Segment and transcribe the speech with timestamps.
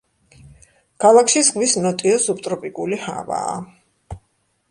[1.03, 3.55] ქალაქში ზღვის ნოტიო სუბტროპიკული ჰავაა.